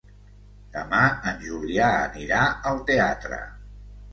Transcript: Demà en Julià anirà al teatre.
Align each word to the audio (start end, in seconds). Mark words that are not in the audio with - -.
Demà 0.77 1.01
en 1.33 1.45
Julià 1.49 1.91
anirà 2.07 2.41
al 2.71 2.83
teatre. 2.89 3.43